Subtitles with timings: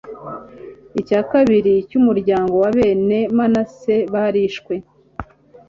[0.99, 4.73] icya kabiri cy'umuryango wa bene manase barishwe